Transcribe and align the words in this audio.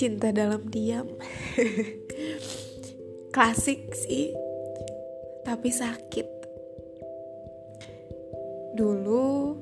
cinta 0.00 0.32
dalam 0.32 0.64
diam. 0.72 1.12
Klasik 3.36 3.92
sih 3.92 4.32
tapi 5.44 5.68
sakit. 5.68 6.28
Dulu 8.72 9.60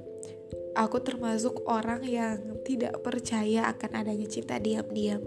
aku 0.79 1.03
termasuk 1.03 1.67
orang 1.67 2.07
yang 2.07 2.63
tidak 2.63 3.03
percaya 3.03 3.67
akan 3.75 3.99
adanya 3.99 4.31
cinta 4.31 4.63
diam-diam. 4.63 5.27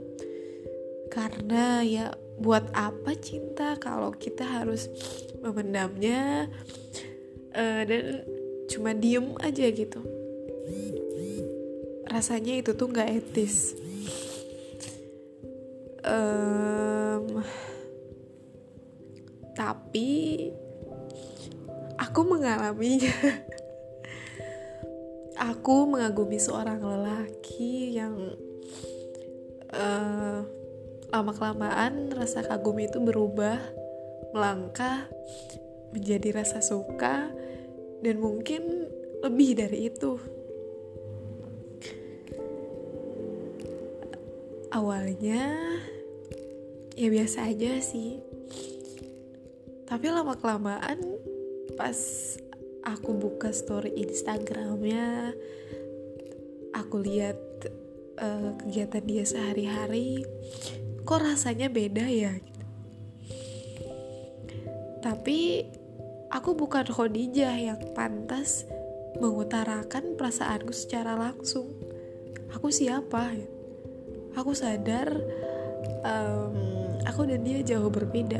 Karena 1.11 1.83
ya 1.83 2.15
buat 2.39 2.71
apa 2.71 3.11
cinta 3.19 3.75
kalau 3.83 4.15
kita 4.15 4.47
harus 4.47 4.87
memendamnya 5.43 6.47
uh, 7.55 7.81
dan 7.85 8.25
cuma 8.71 8.95
diem 8.95 9.35
aja 9.39 9.65
gitu. 9.71 10.01
Rasanya 12.07 12.59
itu 12.59 12.71
tuh 12.75 12.87
nggak 12.91 13.09
etis. 13.11 13.75
Um, 16.01 17.45
tapi 19.55 20.49
aku 21.99 22.21
mengalaminya. 22.25 23.13
Aku 25.41 25.89
mengagumi 25.89 26.37
seorang 26.37 26.77
lelaki 26.85 27.97
yang 27.97 28.13
uh, 29.73 30.45
lama 31.09 31.31
kelamaan 31.33 32.13
rasa 32.13 32.45
kagum 32.45 32.77
itu 32.77 33.01
berubah 33.01 33.57
melangkah 34.37 35.09
menjadi 35.91 36.35
rasa 36.35 36.63
suka 36.63 37.29
dan 38.01 38.15
mungkin 38.17 38.89
lebih 39.21 39.59
dari 39.59 39.87
itu. 39.91 40.17
Awalnya 44.71 45.43
ya 46.95 47.07
biasa 47.11 47.51
aja 47.51 47.77
sih. 47.83 48.23
Tapi 49.85 50.05
lama 50.07 50.39
kelamaan 50.39 51.19
pas 51.75 51.99
aku 52.87 53.11
buka 53.13 53.51
story 53.51 53.91
Instagramnya 53.99 55.35
aku 56.71 57.03
lihat 57.03 57.39
uh, 58.17 58.55
kegiatan 58.63 59.03
dia 59.03 59.23
sehari-hari 59.27 60.23
kok 61.03 61.19
rasanya 61.19 61.67
beda 61.67 62.07
ya? 62.07 62.33
Tapi 65.01 65.67
aku 66.31 66.55
bukan 66.55 66.87
Khadijah 66.87 67.53
yang 67.53 67.81
pantas 67.93 68.65
mengutarakan 69.19 70.15
perasaanku 70.15 70.73
secara 70.73 71.19
langsung. 71.19 71.69
Aku 72.55 72.71
siapa? 72.71 73.35
Aku 74.33 74.55
sadar 74.55 75.11
um, 76.07 76.55
aku 77.03 77.27
dan 77.27 77.43
dia 77.43 77.61
jauh 77.61 77.91
berbeda. 77.91 78.39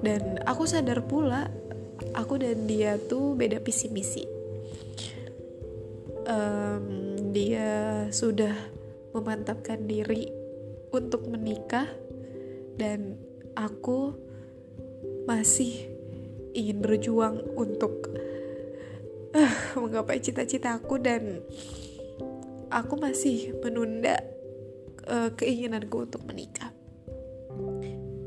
Dan 0.00 0.40
aku 0.48 0.64
sadar 0.64 1.04
pula 1.04 1.50
aku 2.16 2.40
dan 2.40 2.64
dia 2.64 2.96
tuh 2.96 3.36
beda 3.36 3.60
visi 3.60 3.92
misi 3.92 4.40
um, 6.30 6.86
dia 7.34 8.06
sudah 8.10 8.54
memantapkan 9.10 9.84
diri 9.84 10.30
untuk 10.94 11.26
menikah 11.26 11.86
dan 12.78 13.18
aku 13.58 14.14
masih 15.26 15.90
ingin 16.54 16.82
berjuang 16.82 17.42
untuk 17.54 18.10
uh, 19.34 19.54
menggapai 19.78 20.18
cita-citaku 20.18 20.98
dan 20.98 21.42
aku 22.70 22.94
masih 22.98 23.54
menunda 23.62 24.22
uh, 25.06 25.30
keinginanku 25.34 26.06
untuk 26.06 26.22
menikah. 26.26 26.70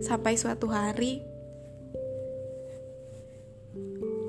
Sampai 0.03 0.35
suatu 0.35 0.67
hari 0.67 1.23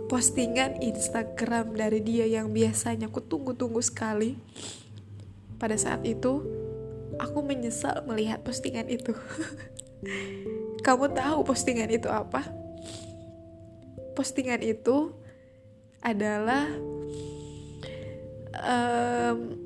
postingan 0.06 0.78
Instagram 0.78 1.74
dari 1.74 1.98
dia 1.98 2.22
yang 2.30 2.54
biasanya 2.54 3.10
aku 3.10 3.18
tunggu-tunggu 3.18 3.82
sekali. 3.82 4.38
Pada 5.58 5.74
saat 5.74 6.06
itu, 6.06 6.44
aku 7.18 7.38
menyesal 7.42 8.06
melihat 8.06 8.42
postingan 8.46 8.86
itu. 8.86 9.16
Kamu 10.86 11.10
tahu 11.16 11.42
postingan 11.42 11.90
itu 11.90 12.06
apa? 12.06 12.63
Postingan 14.14 14.62
itu 14.62 15.10
adalah 15.98 16.70
um, 18.62 19.58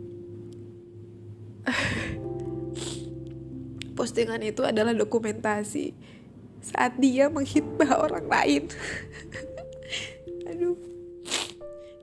postingan 3.99 4.41
itu 4.41 4.65
adalah 4.65 4.97
dokumentasi 4.97 5.93
saat 6.63 6.99
dia 6.99 7.31
menghitbah 7.31 8.09
orang 8.09 8.27
lain. 8.27 8.63
Aduh. 10.51 10.77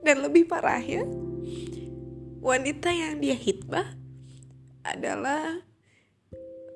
Dan 0.06 0.22
lebih 0.22 0.46
parahnya, 0.46 1.02
wanita 2.38 2.94
yang 2.94 3.18
dia 3.18 3.34
hitbah 3.34 3.98
adalah 4.86 5.58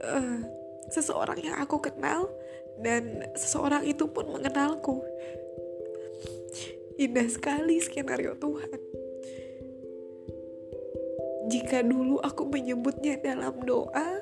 uh, 0.03 0.39
seseorang 0.91 1.39
yang 1.39 1.57
aku 1.63 1.79
kenal 1.79 2.27
dan 2.83 3.23
seseorang 3.39 3.87
itu 3.87 4.11
pun 4.11 4.35
mengenalku. 4.35 4.99
Indah 7.01 7.29
sekali 7.33 7.81
skenario 7.81 8.37
Tuhan. 8.37 8.77
Jika 11.49 11.81
dulu 11.81 12.21
aku 12.21 12.45
menyebutnya 12.47 13.17
dalam 13.25 13.57
doa, 13.65 14.21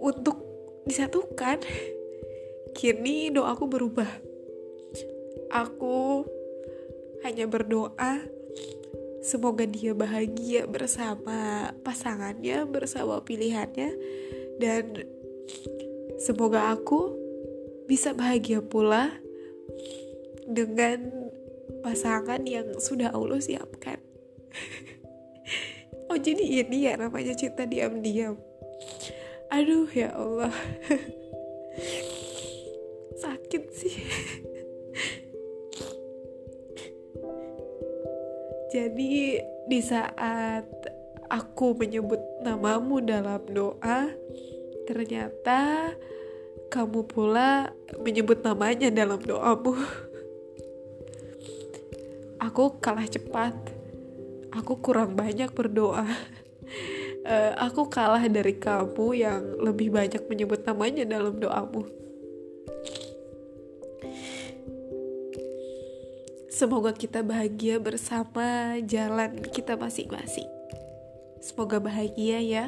untuk 0.00 0.40
disatukan 0.88 1.60
kini 2.72 3.34
doaku 3.34 3.64
berubah 3.66 4.08
aku 5.50 6.24
hanya 7.26 7.50
berdoa 7.50 8.22
semoga 9.20 9.66
dia 9.66 9.92
bahagia 9.92 10.64
bersama 10.70 11.72
pasangannya 11.82 12.64
bersama 12.70 13.20
pilihannya 13.20 13.90
dan 14.62 15.04
semoga 16.22 16.72
aku 16.72 17.18
bisa 17.90 18.14
bahagia 18.14 18.62
pula 18.62 19.12
dengan 20.48 21.12
pasangan 21.84 22.40
yang 22.48 22.80
sudah 22.80 23.12
Allah 23.12 23.38
siapkan. 23.38 24.00
Oh 26.08 26.16
jadi 26.16 26.64
ini 26.64 26.88
ya 26.88 26.96
namanya 26.96 27.36
cinta 27.36 27.68
diam-diam. 27.68 28.40
Aduh 29.52 29.84
ya 29.92 30.16
Allah. 30.16 30.48
Sakit 33.20 33.64
sih. 33.76 33.96
Jadi 38.72 39.36
di 39.68 39.80
saat 39.84 40.64
aku 41.28 41.76
menyebut 41.76 42.20
namamu 42.40 43.04
dalam 43.04 43.44
doa 43.52 44.08
ternyata 44.88 45.92
kamu 46.72 47.04
pula 47.04 47.72
menyebut 48.00 48.40
namanya 48.40 48.88
dalam 48.88 49.20
doamu 49.20 49.76
aku 52.48 52.80
kalah 52.80 53.04
cepat 53.04 53.52
aku 54.56 54.80
kurang 54.80 55.12
banyak 55.12 55.52
berdoa 55.52 56.08
uh, 57.28 57.52
aku 57.68 57.92
kalah 57.92 58.24
dari 58.24 58.56
kamu 58.56 59.06
yang 59.12 59.42
lebih 59.60 59.92
banyak 59.92 60.24
menyebut 60.24 60.64
namanya 60.64 61.04
dalam 61.04 61.36
doamu. 61.36 61.84
Semoga 66.48 66.90
kita 66.90 67.22
bahagia 67.22 67.78
bersama 67.78 68.80
jalan 68.82 69.44
kita 69.54 69.78
masing-masing. 69.78 70.48
Semoga 71.38 71.78
bahagia 71.78 72.42
ya 72.42 72.66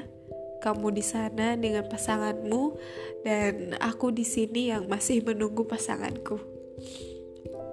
kamu 0.62 0.94
di 0.94 1.02
sana 1.02 1.58
dengan 1.58 1.88
pasanganmu 1.88 2.76
dan 3.26 3.74
aku 3.82 4.14
di 4.14 4.22
sini 4.22 4.70
yang 4.70 4.86
masih 4.86 5.26
menunggu 5.26 5.66
pasanganku. 5.66 6.38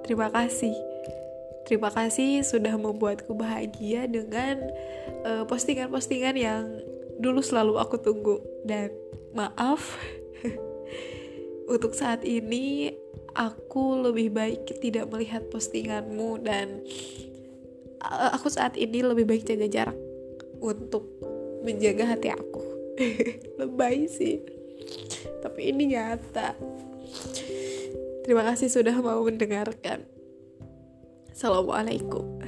Terima 0.07 0.31
kasih. 0.33 0.96
Terima 1.67 1.91
kasih 1.91 2.47
sudah 2.47 2.79
membuatku 2.79 3.35
bahagia 3.35 4.07
dengan 4.07 4.71
eh, 5.27 5.43
postingan-postingan 5.43 6.35
uh, 6.39 6.43
yang 6.47 6.63
dulu 7.19 7.43
selalu 7.43 7.75
aku 7.75 7.99
tunggu. 7.99 8.39
Dan 8.63 8.95
maaf 9.35 9.99
untuk 11.73 11.91
saat 11.91 12.23
ini 12.23 12.95
aku 13.35 13.99
lebih 13.99 14.31
baik 14.31 14.79
tidak 14.79 15.11
melihat 15.11 15.43
postinganmu 15.51 16.39
dan 16.39 16.87
uh, 17.99 18.31
aku 18.31 18.47
saat 18.47 18.79
ini 18.79 19.03
lebih 19.03 19.27
baik 19.27 19.43
jaga 19.43 19.67
jarak 19.67 19.99
untuk 20.63 21.03
menjaga 21.67 22.15
hati 22.15 22.31
aku. 22.31 22.63
Lebay 23.59 24.07
sih 24.07 24.39
tapi 25.43 25.69
ini 25.75 25.91
nyata. 25.91 26.55
Terima 28.23 28.43
kasih 28.47 28.67
sudah 28.71 28.95
mau 28.99 29.19
mendengarkan 29.23 30.16
Assalamualaikum 31.37 32.41